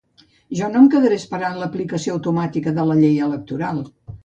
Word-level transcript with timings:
Jo 0.59 0.69
no 0.71 0.79
em 0.79 0.87
quedaré 0.93 1.19
esperant 1.23 1.59
l’aplicació 1.65 2.17
automàtica 2.21 2.75
de 2.81 2.89
la 2.93 2.99
llei 3.05 3.17
electoral. 3.31 3.87